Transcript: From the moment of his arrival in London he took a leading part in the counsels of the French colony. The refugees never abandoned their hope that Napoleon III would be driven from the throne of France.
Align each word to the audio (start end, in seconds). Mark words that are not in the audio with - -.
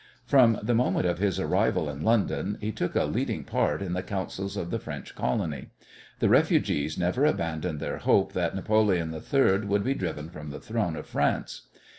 From 0.25 0.57
the 0.63 0.73
moment 0.73 1.05
of 1.05 1.19
his 1.19 1.39
arrival 1.39 1.87
in 1.87 2.01
London 2.01 2.57
he 2.59 2.71
took 2.71 2.95
a 2.95 3.03
leading 3.05 3.43
part 3.43 3.83
in 3.83 3.93
the 3.93 4.01
counsels 4.01 4.57
of 4.57 4.71
the 4.71 4.79
French 4.79 5.13
colony. 5.13 5.67
The 6.17 6.27
refugees 6.27 6.97
never 6.97 7.23
abandoned 7.23 7.79
their 7.79 7.99
hope 7.99 8.33
that 8.33 8.55
Napoleon 8.55 9.13
III 9.13 9.59
would 9.59 9.83
be 9.83 9.93
driven 9.93 10.31
from 10.31 10.49
the 10.49 10.59
throne 10.59 10.95
of 10.95 11.05
France. 11.05 11.67